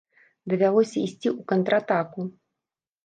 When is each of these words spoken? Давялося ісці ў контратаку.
Давялося 0.53 0.97
ісці 1.07 1.27
ў 1.37 1.45
контратаку. 1.53 2.21